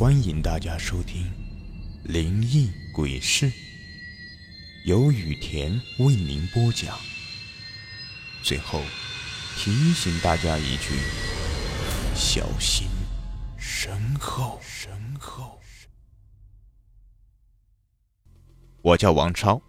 [0.00, 1.24] 欢迎大家收听
[2.10, 3.50] 《灵异鬼事》，
[4.86, 6.98] 由雨田为您播讲。
[8.42, 8.80] 最后
[9.58, 10.94] 提醒大家一句：
[12.14, 12.88] 小心
[13.58, 14.58] 身后。
[14.62, 14.90] 身
[15.20, 15.60] 后。
[18.80, 19.60] 我叫王超，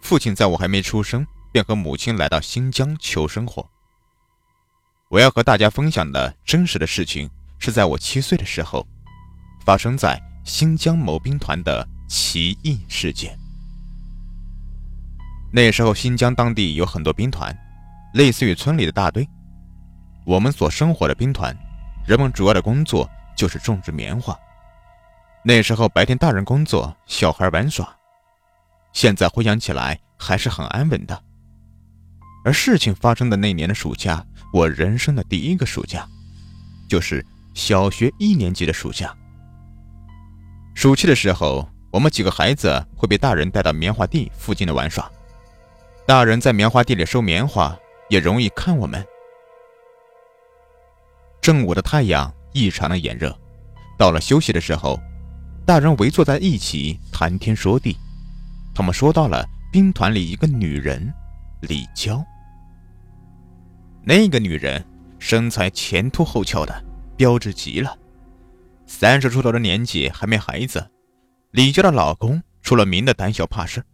[0.00, 3.70] 父亲在我还没出生便和母亲来到新疆求生活。
[5.10, 7.30] 我要和大家分享的真实的事情，
[7.60, 8.84] 是在我七岁的时候。
[9.64, 13.38] 发生在新疆某兵团的奇异事件。
[15.52, 17.56] 那时候，新疆当地有很多兵团，
[18.14, 19.28] 类似于村里的大队。
[20.26, 21.56] 我们所生活的兵团，
[22.06, 24.36] 人们主要的工作就是种植棉花。
[25.44, 27.94] 那时候白天大人工作，小孩玩耍。
[28.92, 31.22] 现在回想起来，还是很安稳的。
[32.44, 36.06] 而事情发生的那年的暑假，我人生的第一个暑假，
[36.88, 37.24] 就是
[37.54, 39.14] 小学一年级的暑假。
[40.74, 45.10] 暑期的时候，我们几个孩子会被大人带到棉花地附近的玩耍。
[46.04, 47.74] 大人在棉花地里收棉花，
[48.10, 49.02] 也容易看我们。
[51.40, 53.34] 正午的太阳异常的炎热，
[53.96, 55.00] 到了休息的时候，
[55.64, 57.96] 大人围坐在一起谈天说地。
[58.74, 61.10] 他们说到了兵团里一个女人，
[61.60, 62.22] 李娇。
[64.02, 64.84] 那个女人
[65.18, 66.84] 身材前凸后翘的，
[67.16, 67.96] 标致极了。
[68.86, 70.90] 三十出头的年纪还没孩子，
[71.52, 73.84] 李娇的老公出了名的胆小怕事，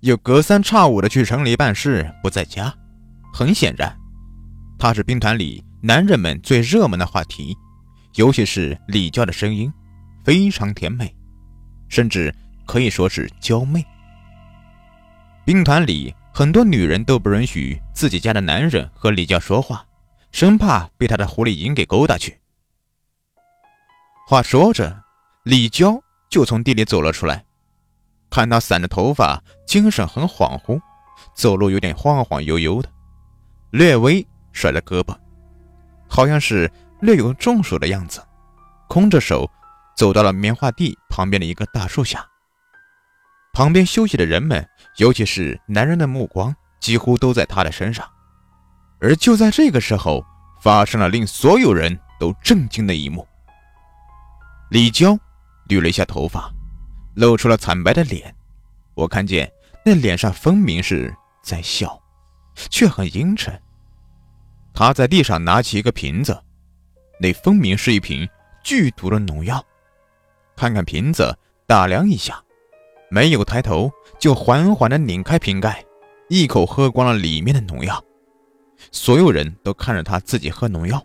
[0.00, 2.74] 又隔三差五的去城里办事不在家。
[3.32, 3.96] 很显然，
[4.78, 7.56] 他是兵团里男人们最热门的话题，
[8.16, 9.72] 尤其是李娇的声音
[10.24, 11.14] 非常甜美，
[11.88, 12.34] 甚至
[12.66, 13.84] 可以说是娇媚。
[15.44, 19.84] 兵团里很多女人都不允许自己家的男人和李娇说话，
[20.32, 22.39] 生怕被他的狐狸精给勾搭去。
[24.30, 24.96] 话说着，
[25.42, 26.00] 李娇
[26.30, 27.44] 就从地里走了出来。
[28.30, 30.80] 看她散着头发，精神很恍惚，
[31.34, 32.88] 走路有点晃晃悠悠的，
[33.72, 35.16] 略微甩着胳膊，
[36.08, 36.70] 好像是
[37.00, 38.24] 略有中暑的样子。
[38.88, 39.50] 空着手
[39.96, 42.24] 走到了棉花地旁边的一个大树下。
[43.52, 44.64] 旁边休息的人们，
[44.98, 48.08] 尤其是男人的目光几乎都在她的身上。
[49.00, 50.24] 而就在这个时候，
[50.62, 53.26] 发生了令所有人都震惊的一幕。
[54.70, 55.18] 李娇
[55.68, 56.48] 捋了一下头发，
[57.14, 58.32] 露出了惨白的脸。
[58.94, 59.50] 我看见
[59.84, 62.00] 那脸上分明是在笑，
[62.54, 63.60] 却很阴沉。
[64.72, 66.40] 她在地上拿起一个瓶子，
[67.18, 68.28] 那分明是一瓶
[68.62, 69.60] 剧毒的农药。
[70.54, 71.36] 看看瓶子，
[71.66, 72.40] 打量一下，
[73.10, 75.84] 没有抬头，就缓缓地拧开瓶盖，
[76.28, 78.00] 一口喝光了里面的农药。
[78.92, 81.04] 所有人都看着他自己喝农药，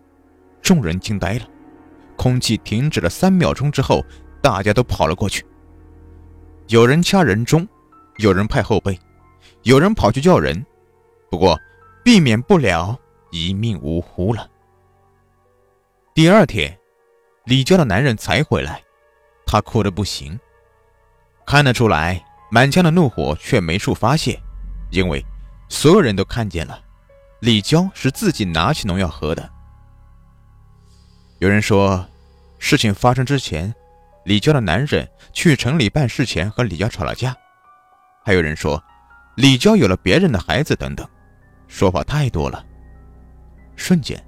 [0.61, 1.47] 众人惊呆了。
[2.17, 4.03] 空气停止了三秒钟之后，
[4.41, 5.45] 大家都跑了过去。
[6.67, 7.67] 有人掐人中，
[8.17, 8.99] 有人派后背，
[9.63, 10.65] 有人跑去叫人，
[11.29, 11.59] 不过
[12.03, 12.97] 避免不了
[13.31, 14.49] 一命呜呼了。
[16.13, 16.77] 第二天，
[17.43, 18.81] 李娇的男人才回来，
[19.45, 20.39] 他哭得不行。
[21.45, 24.39] 看得出来，满腔的怒火却没处发泄，
[24.89, 25.23] 因为
[25.69, 26.79] 所有人都看见了，
[27.41, 29.47] 李娇是自己拿起农药喝的。
[31.45, 32.03] 有人说，
[32.57, 33.71] 事情发生之前，
[34.23, 37.37] 李娇的男人去城里办事前和李娇吵了架。
[38.25, 38.83] 还有人说，
[39.35, 41.07] 李娇有了别人的孩子等等，
[41.67, 42.65] 说法太多了。
[43.75, 44.19] 瞬间，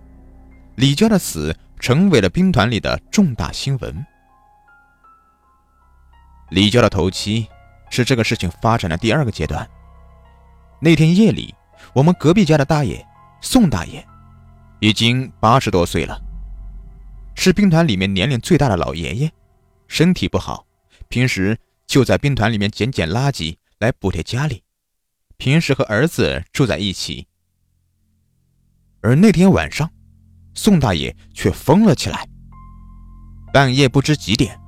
[0.75, 4.05] 李娇的死成为了兵团里的重大新闻。
[6.51, 7.47] 李娇的头七
[7.89, 9.67] 是这个事情发展的第二个阶段。
[10.79, 11.55] 那天夜里，
[11.93, 13.03] 我们隔壁家的大爷
[13.41, 14.07] 宋大爷
[14.81, 16.21] 已经八十多岁了。
[17.39, 19.31] 是兵团里面年龄最大的老爷爷，
[19.87, 20.65] 身体不好，
[21.07, 24.63] 平时就在兵团里面捡捡垃圾来补贴家里。
[25.37, 27.27] 平时和儿子住在一起，
[29.01, 29.89] 而那天晚上，
[30.55, 32.27] 宋大爷却疯了起来。
[33.53, 34.59] 半夜不知几点，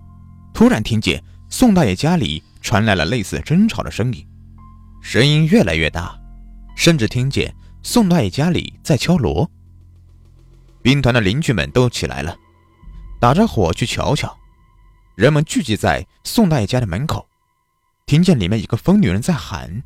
[0.54, 4.26] 突然听见宋大爷家里传来了类似争吵的声音，
[5.02, 6.16] 声音越来越大，
[6.78, 9.50] 甚至听见宋大爷家里在敲锣。
[10.84, 12.38] 兵团的邻居们都起来了。
[13.20, 14.34] 打着火去瞧瞧，
[15.16, 17.28] 人们聚集在宋大爷家的门口，
[18.06, 19.84] 听见里面一个疯女人在喊，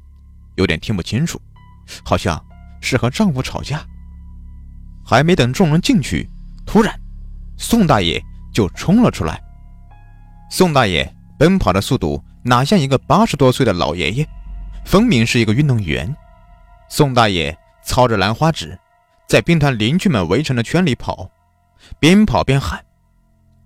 [0.56, 1.42] 有点听不清楚，
[2.06, 2.40] 好像
[2.80, 3.84] 是和丈夫吵架。
[5.04, 6.30] 还没等众人进去，
[6.64, 6.98] 突然，
[7.58, 9.42] 宋大爷就冲了出来。
[10.52, 14.30] 宋大爷奔跑的速度哪像一个八十多岁的老爷爷，
[14.86, 16.16] 分明是一个运动员。
[16.88, 18.78] 宋大爷操着兰花指，
[19.28, 21.32] 在兵团邻居们围成的圈里跑，
[22.00, 22.86] 边跑边喊。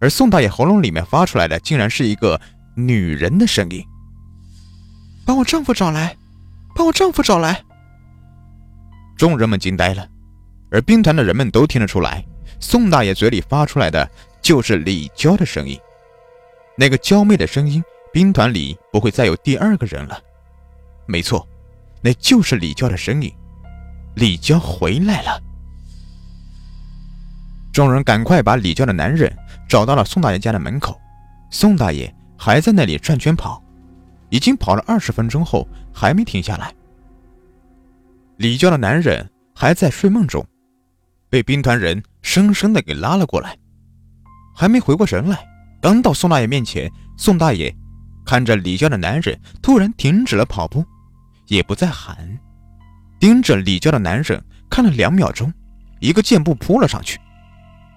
[0.07, 2.39] 而宋大爷喉咙里面发出来的竟然是一个
[2.75, 3.85] 女人的声音
[5.27, 6.15] ：“把我丈夫找来，
[6.73, 7.61] 把我丈夫找来！”
[9.19, 10.07] 众人们惊呆了，
[10.71, 12.25] 而兵团的人们都听得出来，
[12.57, 14.09] 宋大爷嘴里发出来的
[14.41, 15.77] 就是李娇的声音。
[16.77, 17.83] 那个娇媚的声音，
[18.13, 20.17] 兵团里不会再有第二个人了。
[21.05, 21.45] 没错，
[22.01, 23.29] 那就是李娇的声音。
[24.15, 25.37] 李娇回来了。
[27.77, 29.31] 众人赶快把李娇的男人
[29.69, 30.99] 找到了宋大爷家的门口，
[31.51, 33.63] 宋大爷还在那里转圈跑，
[34.31, 36.73] 已经跑了二十分钟后还没停下来。
[38.37, 40.43] 李娇的男人还在睡梦中，
[41.29, 43.55] 被兵团人生生的给拉了过来，
[44.55, 45.47] 还没回过神来，
[45.79, 47.71] 刚到宋大爷面前，宋大爷
[48.25, 50.83] 看着李娇的男人突然停止了跑步，
[51.45, 52.39] 也不再喊，
[53.19, 55.53] 盯着李娇的男人看了两秒钟，
[55.99, 57.19] 一个箭步扑了上去。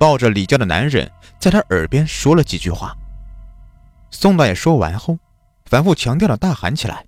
[0.01, 2.97] 抱着李娇的男人在他耳边说了几句话。
[4.11, 5.19] 宋大爷说完后，
[5.67, 7.05] 反复强调的大喊起来：“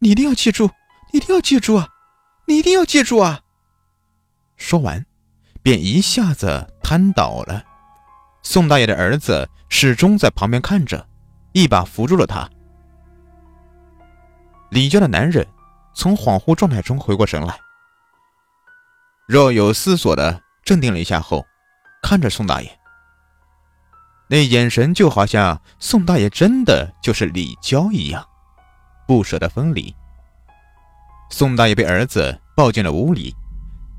[0.00, 0.68] 你一定要记住，
[1.12, 1.88] 你一定要记住啊！
[2.46, 3.42] 你一定要记住啊！”
[4.58, 5.06] 说完，
[5.62, 7.62] 便一下子瘫倒了。
[8.42, 11.06] 宋大爷的儿子始终在旁边看着，
[11.52, 12.50] 一把扶住了他。
[14.70, 15.46] 李家的男人
[15.94, 17.56] 从恍惚状态中回过神来，
[19.28, 21.46] 若有思索的镇定了一下后。
[22.02, 22.78] 看着宋大爷，
[24.28, 28.26] 那眼神就好像宋大爷真的就是李娇一样，
[29.06, 29.94] 不舍得分离。
[31.30, 33.34] 宋大爷被儿子抱进了屋里，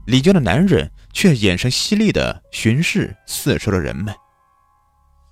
[0.05, 4.13] 李娇的男人却眼神犀利的巡视四周的人们，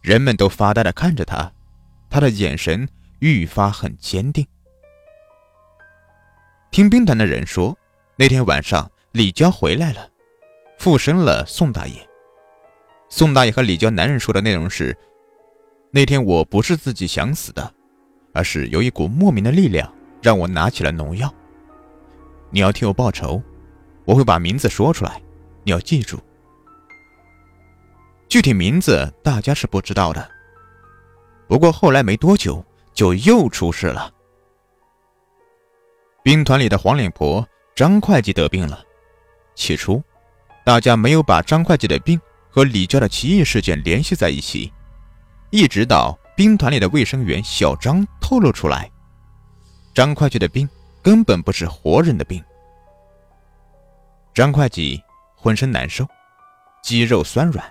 [0.01, 1.51] 人们都发呆的看着他，
[2.09, 2.87] 他的眼神
[3.19, 4.47] 愈发很坚定。
[6.71, 7.77] 听兵团的人说，
[8.15, 10.09] 那天晚上李娇回来了，
[10.77, 12.08] 附身了宋大爷。
[13.09, 14.95] 宋大爷和李娇男人说的内容是：
[15.91, 17.73] 那天我不是自己想死的，
[18.33, 19.91] 而是有一股莫名的力量
[20.21, 21.33] 让我拿起了农药。
[22.51, 23.41] 你要替我报仇，
[24.05, 25.19] 我会把名字说出来，
[25.63, 26.19] 你要记住。
[28.27, 30.29] 具体名字大家是不知道的。
[31.47, 32.63] 不过后来没多久
[32.93, 34.13] 就又出事了。
[36.21, 38.83] 兵团里的黄脸婆张会计得病了。
[39.55, 40.01] 起初，
[40.63, 42.21] 大家没有把张会计的病。
[42.59, 44.69] 和李家的奇异事件联系在一起，
[45.49, 48.91] 一直到兵团里的卫生员小张透露出来，
[49.93, 50.67] 张会计的病
[51.01, 52.43] 根本不是活人的病。
[54.33, 55.01] 张会计
[55.37, 56.05] 浑身难受，
[56.83, 57.65] 肌肉酸软，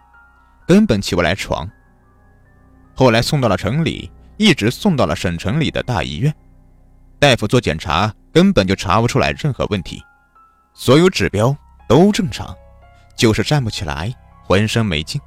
[0.66, 1.70] 根本起不来床。
[2.94, 6.34] 后来送到了城里，一直送到了省城里的大医院，
[7.18, 10.02] 大夫做检查根本就查不出来任何问题，
[10.72, 11.54] 所有指标
[11.86, 12.56] 都正常，
[13.14, 14.10] 就是站不起来。
[14.48, 15.20] 浑身没劲，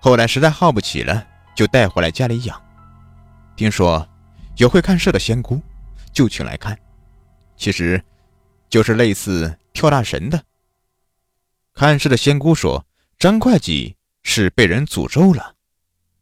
[0.00, 1.24] 后来实在耗不起了，
[1.54, 2.60] 就带回来家里养。
[3.54, 4.04] 听说
[4.56, 5.62] 有会看事的仙姑，
[6.12, 6.76] 就请来看，
[7.56, 8.02] 其实
[8.68, 10.42] 就是类似跳大神的。
[11.74, 12.84] 看事的仙姑说，
[13.20, 15.54] 张会计是被人诅咒了，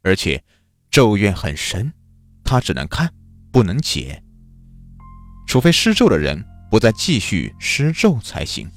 [0.02, 0.44] 而且
[0.90, 1.90] 咒怨很深，
[2.44, 3.10] 他只能看，
[3.50, 4.22] 不能解，
[5.46, 8.70] 除非施咒的人不再继续施咒才行。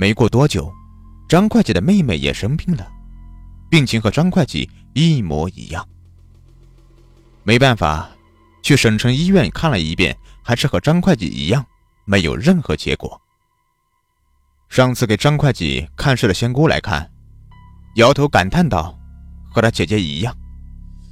[0.00, 0.72] 没过多久，
[1.28, 2.88] 张会计的妹妹也生病了，
[3.68, 5.84] 病情和张会计一模一样。
[7.42, 8.08] 没办法，
[8.62, 11.66] 去省城医院看了一遍，还是和张会计一样，
[12.04, 13.20] 没有任何结果。
[14.68, 17.10] 上次给张会计看事的仙姑来看，
[17.96, 18.96] 摇头感叹道
[19.50, 20.32] ：“和他姐姐一样，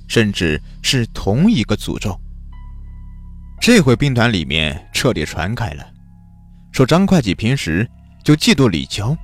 [0.07, 2.17] 甚至是同一个诅咒。”
[3.61, 5.85] 这回兵团里面彻底传开了，
[6.71, 7.85] 说张会计平时。
[8.27, 9.17] 就嫉妒李娇，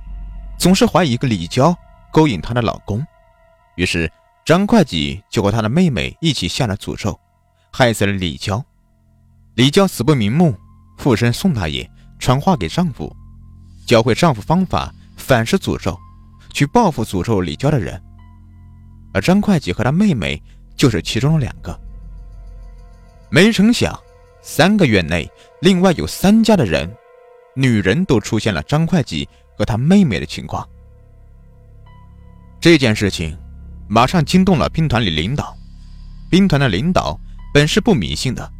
[0.57, 1.77] 总是怀疑一个李娇
[2.09, 3.05] 勾引她的老公，
[3.75, 4.09] 于是
[4.45, 7.19] 张会计就和他的妹妹一起下了诅咒，
[7.69, 8.63] 害死了李娇。
[9.55, 10.55] 李娇死不瞑目，
[10.97, 11.85] 附身宋大爷，
[12.17, 13.13] 传话给丈夫，
[13.85, 15.99] 教会丈夫方法反噬诅咒，
[16.53, 18.01] 去报复诅咒李娇的人。
[19.13, 20.41] 而张会计和他妹妹
[20.77, 21.77] 就是其中的两个。
[23.29, 23.93] 没成想，
[24.41, 25.29] 三个月内，
[25.59, 26.89] 另外有三家的人。
[27.55, 30.67] 女人都出现了张会计和他妹妹的情况，
[32.59, 33.37] 这件事情
[33.87, 35.55] 马上惊动了兵团里领导。
[36.31, 37.19] 兵团的领导
[37.53, 38.51] 本是不迷信的，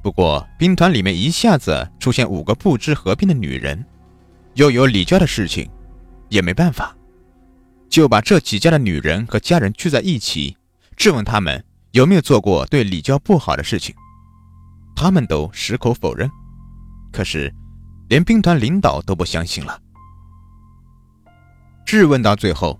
[0.00, 3.84] 不过兵团里面一下子出现五个不知合并的女人，
[4.54, 5.68] 又有李娇的事情，
[6.28, 6.96] 也没办法，
[7.90, 10.56] 就把这几家的女人和家人聚在一起，
[10.96, 13.92] 质问他们有没有做过对李娇不好的事情，
[14.94, 16.30] 他们都矢口否认。
[17.10, 17.52] 可是。
[18.08, 19.80] 连兵团领导都不相信了。
[21.84, 22.78] 质问到最后，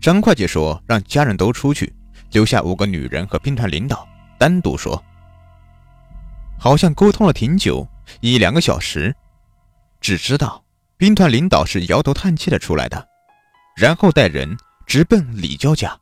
[0.00, 1.92] 张会计说让家人都出去，
[2.32, 4.06] 留下五个女人和兵团领导
[4.38, 5.02] 单独说。
[6.58, 7.86] 好像沟通了挺久，
[8.20, 9.14] 一两个小时，
[10.00, 10.64] 只知道
[10.96, 13.08] 兵团领导是摇头叹气的出来的，
[13.76, 15.96] 然后带人直奔李娇家。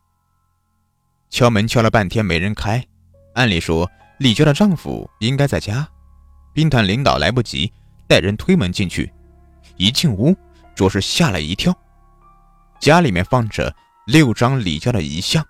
[1.29, 2.85] 敲门敲了半天没人开，
[3.33, 3.89] 按理说
[4.19, 5.87] 李娇的丈夫应该在家，
[6.53, 7.71] 兵团领导来不及
[8.07, 9.11] 带人推门进去，
[9.77, 10.35] 一进屋
[10.75, 11.75] 着实吓了一跳。
[12.79, 13.73] 家里面放着
[14.05, 15.45] 六张李娇的遗像，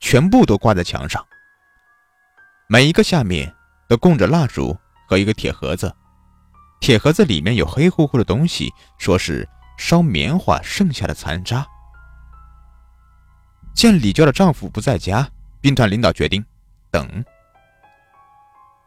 [0.00, 1.24] 全部都挂在墙上，
[2.66, 3.54] 每一个下面
[3.88, 5.94] 都供着蜡烛和一个铁盒子，
[6.80, 9.46] 铁盒子里面有黑乎乎的东西，说是
[9.76, 11.66] 烧棉花剩下的残渣。
[13.74, 15.28] 见李娇的丈夫不在家，
[15.60, 16.44] 兵团领导决定
[16.90, 17.24] 等。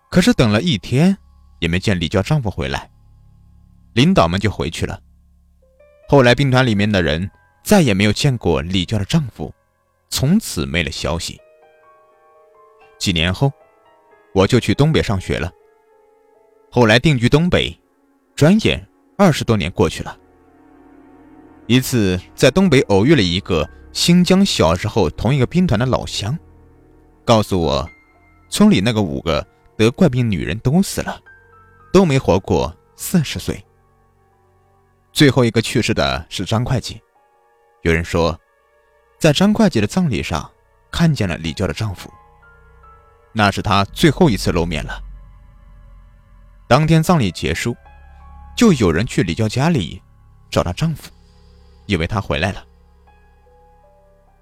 [0.09, 1.15] 可是等了一天
[1.59, 2.89] 也没见李娇丈夫回来，
[3.95, 5.01] 领导们就回去了。
[6.07, 7.27] 后来兵团里面的人。
[7.65, 9.51] 再也没有见过李娇的丈夫，
[10.11, 11.41] 从此没了消息。
[12.99, 13.51] 几年后，
[14.35, 15.51] 我就去东北上学了。
[16.69, 17.75] 后来定居东北，
[18.35, 18.87] 转眼
[19.17, 20.15] 二十多年过去了。
[21.65, 26.37] 一次在东北偶遇了一个新疆小时候同一个兵团的老乡，
[27.25, 27.89] 告诉我，
[28.47, 29.43] 村里那个五个
[29.75, 31.19] 得怪病女人都死了，
[31.91, 33.65] 都没活过四十岁。
[35.15, 37.01] 最后一个去世的是张会计。
[37.83, 38.37] 有人说，
[39.17, 40.51] 在张会计的葬礼上
[40.91, 42.11] 看见了李娇的丈夫，
[43.31, 45.01] 那是她最后一次露面了。
[46.67, 47.73] 当天葬礼结束，
[48.57, 50.01] 就有人去李娇家里
[50.51, 51.09] 找她丈夫，
[51.85, 52.61] 以为他回来了。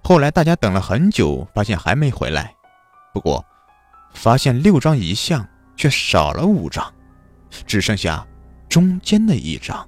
[0.04, 2.52] 后来大家等了很久，发现还没回来。
[3.14, 3.46] 不过，
[4.16, 6.92] 发现六张遗像却少了五张，
[7.68, 8.26] 只剩下
[8.68, 9.88] 中间的一张。